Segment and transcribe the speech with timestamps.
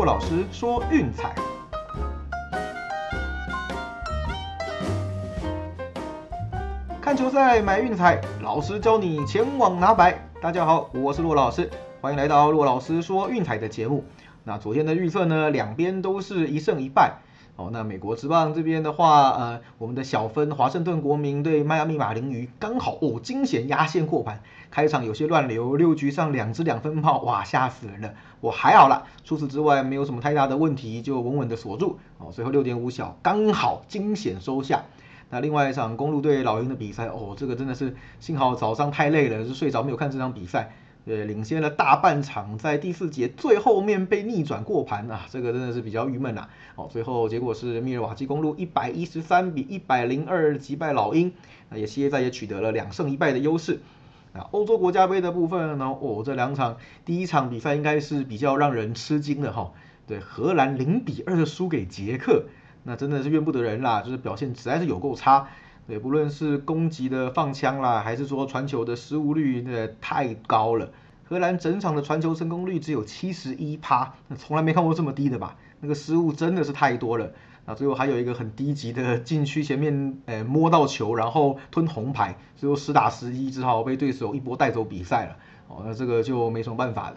[0.00, 1.34] 洛老师说运彩。
[7.02, 10.18] 看球赛买运彩，老师教你前往拿白。
[10.40, 11.68] 大家好，我是洛老师，
[12.00, 14.02] 欢迎来到洛老师说运彩的节目。
[14.42, 17.18] 那昨天的预测呢，两边都是一胜一败。
[17.60, 24.40] 哦，那美国职棒这边的话，呃，我们的小分华盛顿国民对迈阿密马林鱼刚好哦，惊险压线过盘，
[24.70, 28.14] 开场有些乱流，六局上两支两分炮，哇，吓死人了。
[28.40, 31.98] 我还好了，除此之外没有什么太大的问题，就稳稳的锁住。
[32.16, 34.84] 哦，最后六点五小刚好惊险收下。
[35.28, 40.72] 那另外一场公路对老鹰的比赛，哦，这个真的是幸好早上太累了，就睡着没有看这场比赛。
[41.04, 46.48] 对，领先了大半场，在第四节最后面被逆转过盘啊，这个真的是比较郁闷呐。
[46.76, 51.32] 哦，最后结果是密尔瓦基公路一百一十三比一百零二击败老鹰，
[51.70, 53.80] 那也现在也取得了两胜一败的优势。
[54.34, 59.72] 啊，欧洲国家杯的部分呢，哦，这两场第一场比赛应该是比较让人吃惊的哈。
[60.06, 62.44] 对，荷兰零比二输给捷克，
[62.84, 65.48] 那真的是怨不得人啦，就是表现实在是有够差。
[65.86, 70.92] 对，不论是攻击的放枪啦，还是说传球的失误率，那太高了。
[71.24, 75.56] 荷兰整场的传球成功率只有七十一趴，从来没看过这么低的吧？
[75.80, 77.32] 那个失误真的是太多了。
[77.66, 85.36] 那最后还有一个很低级的禁区前面，呃，摸到球然后吞红牌，最后实打实一，只好被对手一波带走比赛了。
[85.68, 87.16] 哦，那这个就没什么办法了。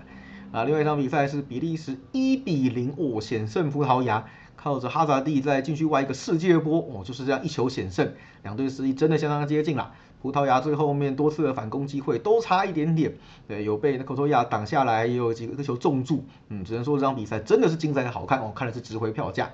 [0.52, 4.26] 啊，另外一场比赛是比利时一比零哦险胜葡萄牙。
[4.64, 9.92] 靠着哈扎蒂在禁区外一个世界波，哦，就是这样一球险胜，两队实力真的相当接近了。
[10.22, 13.14] 葡萄牙最后面多次的反攻机会都差一点点，
[13.46, 19.50] 对，有被那科托亚挡下来，也有几个球中柱，嗯，只能说这场比赛真的是精彩的好看哦，看的是值回票价。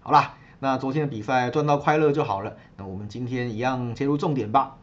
[0.00, 2.56] 好啦，那昨天的比赛赚到快乐就好了。
[2.76, 4.76] 那我们今天一样切入重点吧。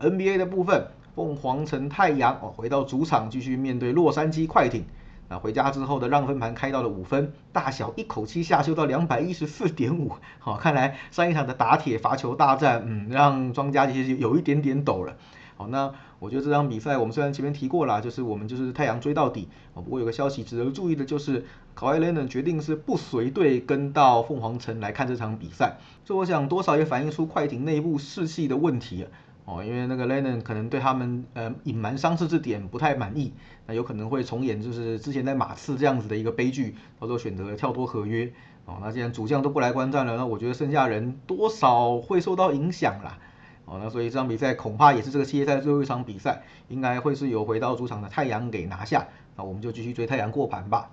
[0.00, 4.86] NBA 的部分，凤凰城太阳哦回到主场继续面对洛杉矶快艇。
[5.30, 10.12] 那回家之后的让分盘开到了五分，大小一口气下修到两百一十四点五。
[10.38, 15.16] 好，看来上一场的打铁罚球大战，嗯，让庄家其实有一点点抖了。
[15.56, 19.48] 好，那我觉得这场比赛我们虽然前面提过了，就是我们就是太阳追到底。
[19.74, 21.44] 哦，不过有个消息值得注意的就是，
[21.74, 25.76] 考艾雷呢决定是不随队跟到凤凰城来看这场比赛。
[26.04, 29.06] 这我想多少也反映出快艇内部士气的问题。
[29.50, 33.32] 哦，因为那个 Lennon 可能对他们呃隐瞒伤势这点不太满意，
[33.66, 38.30] 那有可能会重演就是之前在马刺这样子的一个悲剧，到时候选择跳脱合约。
[38.66, 43.18] 哦，那既然主将都不来观战了，那我觉得剩下人多少会受到影响啦。
[43.64, 49.08] 哦，那所以这场比赛恐怕也是这个系列赛最后一场比赛，应该会是由回到主场的太阳给拿下。
[49.34, 50.90] 那我们就继续追太阳过盘吧。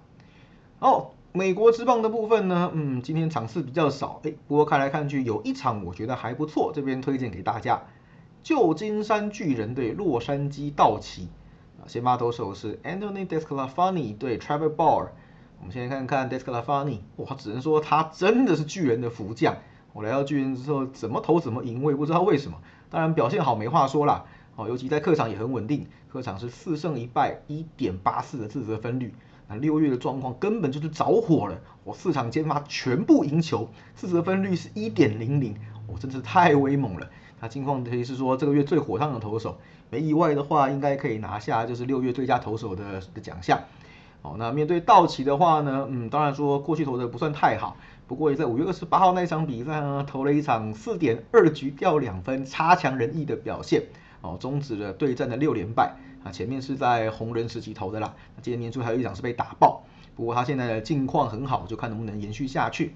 [0.80, 7.82] 哦，美国之棒的部分呢，嗯，今天场次比较少，哎，不过看来看去有一场我觉得还不错，这边推荐给大家。
[8.46, 11.30] 旧金山巨人对洛杉矶道奇，
[11.80, 15.08] 啊，先发投手是 Anthony Desclafani 对 Trevor Bauer。
[15.60, 19.58] 我们先看看 Desclafani，哇，只能说他真的是巨人的福将。
[19.94, 22.60] 我来到巨人之后，怎么投怎么赢，我也不知道为什么。
[22.92, 24.26] 当然表现好没话说啦，
[24.56, 29.16] 哦，尤其在客场也很稳定，客场是四胜一败，一点八四的自责分率。
[29.48, 35.56] 那六月的状况根本就是着火了，我四场先发全部赢球，自责分率是一点零零，
[35.88, 37.10] 我真是太威猛了。
[37.46, 39.60] 那近况可以是说这个月最火烫的投手，
[39.92, 43.60] 没意外的话，应该可以拿下就是六月最佳投手的的奖项。
[44.24, 53.84] 哦，那面对道奇的话呢，嗯，当然说过去投的不算太好，不过也在五月二十八号那一场比赛呢，投了一场四点二局掉两分，差强人意的表现，
[54.22, 55.96] 哦，终止了对战的六连败。
[56.24, 59.84] 啊，前面是在红人时期投的啦，今年年初还有一场是被打爆，
[60.16, 62.96] 不过他现在的近况很好，就看能不能延续下去。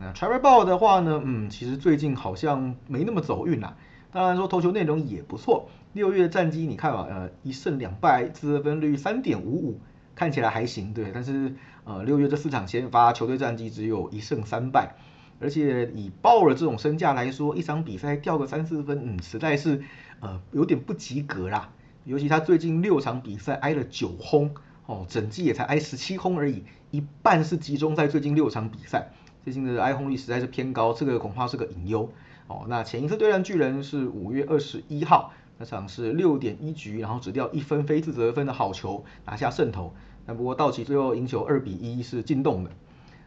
[0.00, 3.76] 那 Trevor Ball 的话呢，嗯，其实最近好像没那么走运啦。
[4.10, 9.80] 当然说投球内容也不错，六月战绩你看吧，呃，一胜两败，自责分率三点五五，
[10.14, 11.10] 看起来还行，对。
[11.12, 11.54] 但是
[11.84, 14.94] 呃，六月这四场先发，球队战绩只有一胜三败，
[15.40, 19.82] 而且以鲍尔这种身价来说，一场比赛掉个三四分，嗯，实在是
[20.20, 21.70] 呃有点不及格啦。
[22.04, 24.54] 尤其他最近六场比赛挨了九轰，
[24.86, 29.10] 哦，整季也才挨十七轰而已，一半是集中在最近六场比赛。
[29.44, 32.10] 最近的挨轰率实在是偏高，这个恐怕是个隐忧
[32.48, 32.66] 哦。
[32.68, 39.94] 那前一次对战巨人是五月二十一号，那场是六点一局，然后只掉一分非自责分的好球，拿下胜投。
[40.26, 42.70] 那不过道奇最后赢球二比一是进洞的。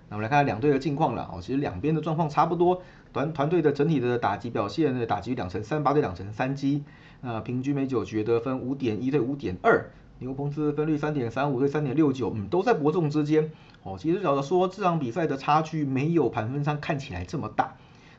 [0.10, 2.82] 那我们来看两队的近况了哦，其实两边的状况差不多，
[3.14, 6.84] 团团队的整体的打击表现呢，打击两成三八对两成三击，
[7.22, 9.86] 那平均每九局得分五点一对五点二。
[10.20, 13.50] 牛棚自分率三点三五对三点六九，嗯，都在伯仲之间。
[13.82, 17.76] 哦，其实老实说这场比赛的差距没有盘分上看起来这么大，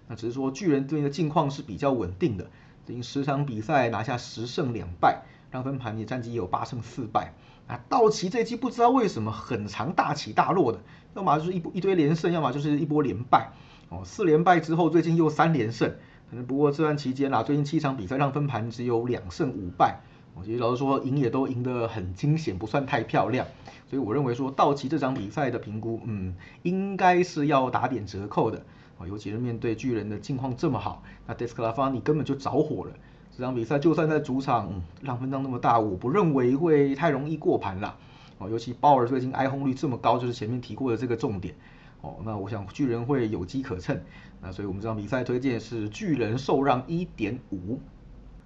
[0.09, 2.51] 那只是说巨人这边的境况是比较稳定的，
[2.87, 7.35] 等于十场比赛拿下十胜两败，让分盘也战绩也有八胜四败。
[7.69, 10.81] 啊，道奇这一季不知道为什么很长大起大落的，
[11.15, 13.53] 要么就是一波一堆连胜，要么就是一波连败。
[13.89, 15.95] 哦，四连败之后，最近又三连胜。
[16.29, 20.01] 可能不过这段期间啦，最近七场比赛让分盘只有两胜五败。
[20.35, 23.47] 我其实老实说，赢也都赢得很惊险，不算太漂亮。
[23.89, 28.65] 所以我认为说，道奇这场比赛的评估，嗯，应该是要打点折扣的。
[29.07, 32.93] 尤其是面对巨人的境况这么好，那 Desclafani 根本就着火了。
[33.37, 37.97] 这场比赛就算在主场，让分账那么大，我不认为会太容易过盘了。
[38.39, 41.55] 哦，尤其鲍尔最近挨轰率这么高，就是前面提过的这个重点。
[42.03, 43.99] 哦，那我想巨人会有机可乘。
[44.43, 47.81] 那所以我们这场比赛推荐是巨人受让一点五。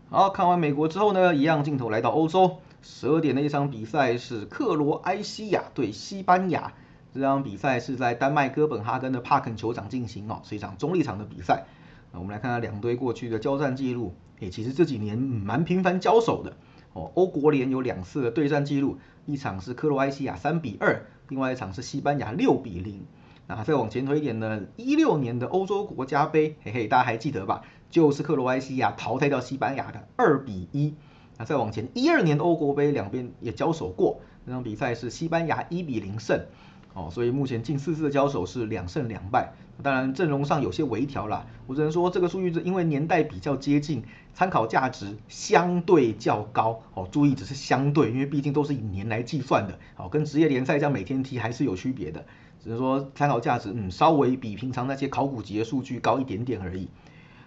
[0.08, 6.72] 好，看完美国之后呢，一样镜头来到欧洲，十二点的一场比赛是克罗埃西亚对西班牙。
[7.16, 11.64] 这场比赛是在丹麦哥本哈根的帕肯球场进行哦，是一场中立场的比赛。
[12.12, 14.14] 那我们来看看两队过去的交战记录。
[14.40, 16.56] 诶，其实这几年蛮频繁交手的
[16.92, 17.10] 哦。
[17.14, 23.06] 欧国联有两次的对战记录，一场是克罗埃西亚三比二，另外一场是西班牙六比零。
[23.46, 27.62] 那再往前推一点呢，一六年的欧洲国家杯，嘿嘿，大家还记得吧？
[27.88, 30.94] 就是克罗埃西亚淘汰掉西班牙的二比一。
[31.38, 36.46] 那再往前，一二年的欧国杯两边也交手过，那场比赛是西班牙一比零胜。
[36.96, 39.52] 哦，所以目前近四次的交手是两胜两败。
[39.82, 44.02] 当然阵容上有些微调啦，我只能说这个数据是因为年代比较接近，
[44.32, 46.80] 参考价值相对较高。
[46.94, 49.78] 哦，注意只是相对，因为毕竟都是以年来计算的。
[49.98, 52.24] 哦，跟职业联赛这样每天踢还是有区别的。
[52.64, 56.88] 只能说参考价值，嗯，稍微比平常那些考古级的数据高一点点而已。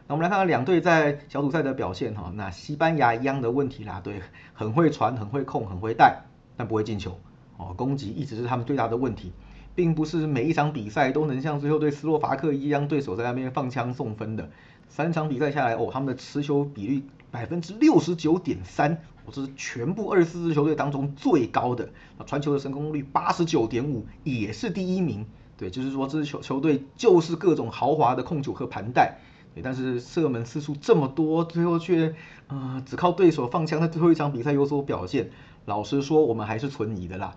[0.07, 2.31] 那我们来看看两队在小组赛的表现哈。
[2.35, 4.21] 那西班牙一样的问题啦，对，
[4.53, 6.21] 很会传，很会控，很会带，
[6.55, 7.19] 但不会进球。
[7.59, 9.33] 哦，攻击一直是他们最大的问题，
[9.75, 14.49] 并不是每一场比赛都能像最后对斯洛伐克一样，对手在那边放枪送分的。
[14.87, 18.93] 三场比赛下来，哦，他们的持球比率百分之六十九点三，
[19.25, 21.89] 哦，这是全部二十四支球队当中最高的。
[22.17, 25.25] 那传球的成功率八十九点五，也是第一名。
[25.57, 29.17] 对，就是说这支球球队就是各种豪华的控球和盘带。
[29.61, 32.15] 但是射门次数这么多，最后却，
[32.47, 35.29] 呃，只靠对手放枪，在最后一场比赛有所表现。
[35.65, 37.35] 老实说，我们还是存疑的啦。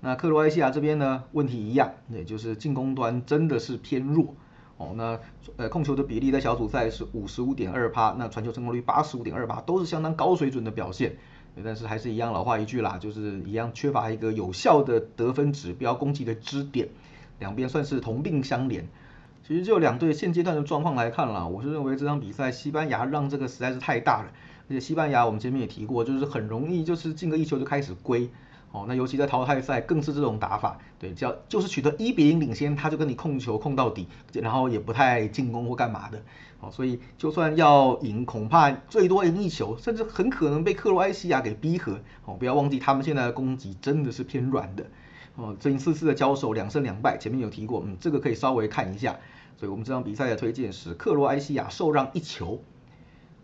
[0.00, 4.34] 那克罗埃西亚这边呢，问题一样，也就是进攻端真的是偏弱
[4.76, 4.92] 哦。
[4.96, 5.20] 那
[5.56, 11.16] 呃控球的比例在小组赛是五十五点二趴，那传球成功率八十五点二趴，都是相当高水准的表现。
[11.64, 16.88] 但是还是一样老话一句啦，就是一样缺乏一个有效的得分指标攻击的支点，
[17.40, 18.84] 两边算是同病相怜。
[19.46, 24.30] 其实就两队现阶段的状况来看啦，我是认为这场比赛西班牙让这个实在是太大了，
[24.68, 28.28] 而且西班牙我们前面也提过，就是很容易就是进个一球就开始归。
[28.70, 36.20] 哦，那尤其在淘汰赛更是这种打法，对，叫就是取得一比零领先，他就跟你控球控到底，然后也不太进攻或干嘛的，
[36.60, 41.98] 哦，所以就算要赢，恐怕最多赢一球，甚至很可能被克罗埃西亚给逼和。
[42.26, 44.84] 哦，不要忘记他们现在的攻击真的是偏软的。
[45.38, 49.16] 哦，这一次次的交手两胜两败，前面有提过，嗯，这个可以稍微看一下。
[49.56, 52.60] 所以我们这场比赛的推荐是克罗埃西亚受让一球。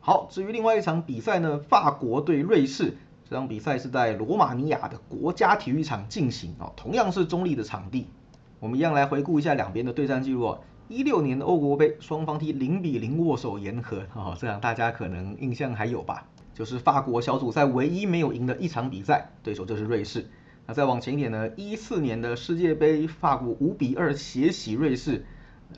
[0.01, 2.97] 好，至于另外一场比赛呢，法国对瑞士。
[3.31, 8.07] 这场比赛是在罗马尼亚的国家体育场进行哦，同样是中立的场地。
[8.61, 10.61] 我们一样来回顾一下两边的对战记录哦。
[10.89, 16.27] 一六年的欧国杯，双方踢零比零握手言和哦，这样大家可能印象还有吧？
[16.53, 20.29] 就是法国小组赛唯一没有赢的一场比赛，对手就是瑞士。
[20.67, 21.51] 那再往前一点呢？
[21.57, 25.25] 一四年的世界杯，法国五比二血洗瑞士。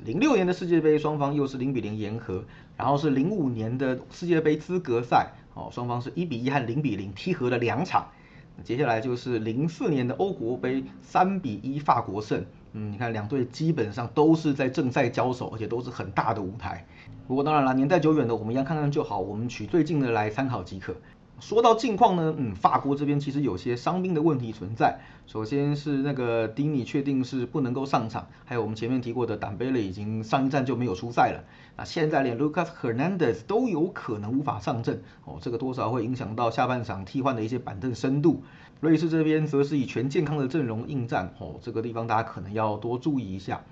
[0.05, 2.45] 零六年的世界杯，双方又是零比零言和。
[2.76, 5.33] 然后是零五年的世界杯资格赛。
[5.55, 8.09] 哦，双方是一比一和零比零踢和了两场，
[8.62, 16.87] 接下来就是零四年的欧国杯三比一法国胜，嗯，你看两队基本上都是在正赛交手，而且都是很大的舞台。
[17.26, 20.95] 不过当然了，年代久远的我们一样看看就好，我们取最近的来参考即可。
[21.38, 24.99] 说到近况呢，嗯，法国这边其实有些伤兵的问题存在。
[25.26, 31.45] 首先是那个丁尼确定是不能够上场，还有我们前面提过的丹贝勒已经上一站就没有出赛了。
[31.76, 38.43] 那现在连 Lucas Hernandez 都有可能无法上阵哦，这个多少会影响到下半场替换的一些板凳深度。
[38.81, 43.62] 瑞士这边则是以全健康的阵容应战哦，这个地方大家可能要多注意一下。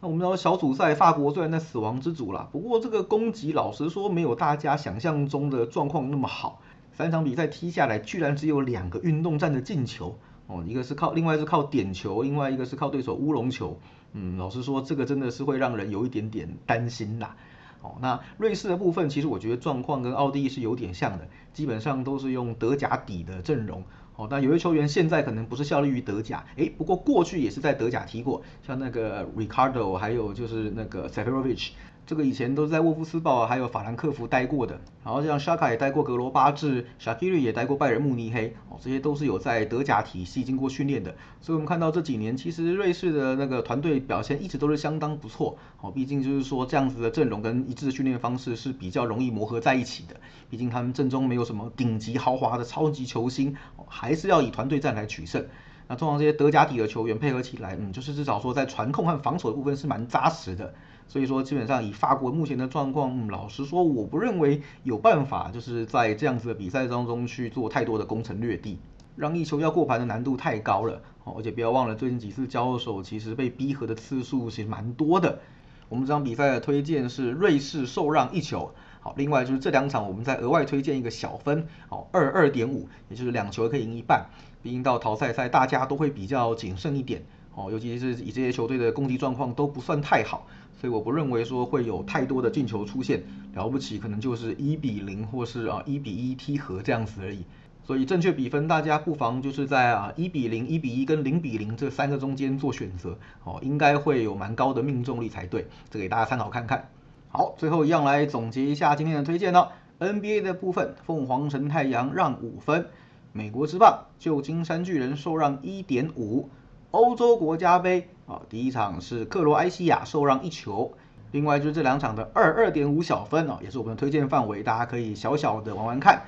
[0.00, 6.60] 那我们知道小组赛法国虽然在死亡之组啦，不过这个攻击老实说没有大家想象中的状况那么好。
[6.92, 13.78] 三场比赛踢下来，居然只有两个运动战的进球哦，一个是靠，另外是靠点球，另外一个是靠对手乌龙球。
[14.12, 17.36] 嗯，老实说，这个真的是会让人有一点点担心啦。
[17.80, 23.82] 哦，那瑞士的部分，其实我觉得状况跟奥地利是有点像的，基本上都是用德甲底的阵容。
[24.16, 31.70] 哦，那有些球员现在可能不是效力于德甲，诶，不过过去也是在德甲踢过，像那个 Ricardo，还有就是那个 Seferovic。
[32.10, 50.16] 这个以前都是在沃夫斯堡还有法兰克福待过的，然后像沙卡也待过格罗巴治，沙基瑞也待过拜仁慕尼黑，哦，这些都是有在德甲体系经过训练的，所以我们看到这几年其实瑞士的那个团队表现一直都是相当不错，哦，毕竟就是说这样子的阵容跟一致的训练方式是比较容易磨合在一起的，
[50.50, 53.54] 毕竟他们阵中没有什么顶级豪华的超级球星，
[53.86, 55.46] 还是要以团队战来取胜。
[55.86, 60.74] 那通常这些德甲底的球员配合起来，嗯，就是至少说在传控和防守的部分是蛮扎实的。
[61.10, 68.78] 所以说基本上以法国目前的状况，嗯，老实说，我不认为有办法就是在这样子的比赛当中去做太多的攻城略地，
[69.16, 71.02] 让一球要过盘的难度太高了。
[71.24, 75.40] 哦，而且不要忘了最近几次交手，其实被逼和的次数其实蛮多的。
[75.88, 78.70] 我们这场比赛的推荐是瑞士受让一球。
[79.00, 84.26] 好，另外就是这两场我们再额外推荐一个小分，哦，二二点五，也就是两球可以赢一半。
[84.62, 87.24] 毕竟到淘汰赛，大家都会比较谨慎一点，
[87.56, 90.46] 哦，尤其是以这些球队的攻击状况都不算太好，
[90.80, 93.22] 所以我不认为说会有太多的进球出现，
[93.54, 97.44] 了不起可能就是一比零或是啊一比一踢和这样子而已。
[97.84, 106.88] 所以正确比分大家不妨就是在啊一比零、一比一跟零比零这三个中间做选择，哦，应该会有蛮高的命中率才对，这给大家参考看看。
[107.28, 109.68] 好，最后一样来总结一下今天的推荐呢
[109.98, 112.86] ，NBA 的部分，凤凰城太阳让五分。
[113.32, 116.48] 美国之棒，旧金山巨人受让一点五。
[116.92, 120.92] 欧洲国家杯啊，第一场是克罗埃西亚受让一球。
[121.32, 126.22] 另外就是这两场的二二点五小分哦，也是我们的推荐范围，大家可以小小的玩玩看。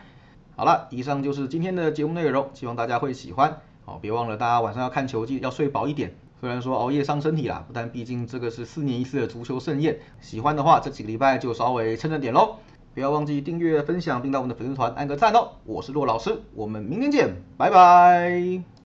[0.57, 3.59] 好了，以上就是今天的节目内容，希望大家会喜欢。
[3.85, 6.15] 哦，别忘了大家晚上要看球，记要睡饱一点。
[6.41, 9.99] 虽然说熬夜伤身体啦，但毕竟这个是四年一次的足球盛宴。
[10.21, 12.57] 喜欢的话，这几个礼拜就稍微撑着点喽。
[12.95, 15.53] 不要忘记订阅、分享，并到我们的粉丝团按个赞哦！
[15.65, 18.82] 我是骆老师，我们明天见，拜拜。